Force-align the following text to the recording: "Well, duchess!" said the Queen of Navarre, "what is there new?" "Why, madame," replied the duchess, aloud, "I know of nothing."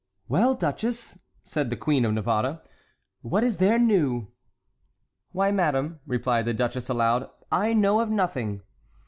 "Well, 0.27 0.55
duchess!" 0.55 1.19
said 1.43 1.69
the 1.69 1.77
Queen 1.77 2.05
of 2.05 2.13
Navarre, 2.13 2.63
"what 3.21 3.43
is 3.43 3.57
there 3.57 3.77
new?" 3.77 4.29
"Why, 5.31 5.51
madame," 5.51 5.99
replied 6.07 6.45
the 6.45 6.55
duchess, 6.55 6.89
aloud, 6.89 7.29
"I 7.51 7.73
know 7.73 7.99
of 7.99 8.09
nothing." 8.09 8.63